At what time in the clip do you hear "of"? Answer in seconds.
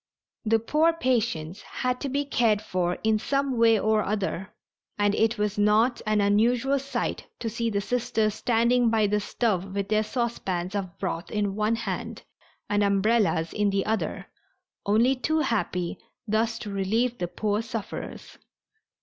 10.73-10.97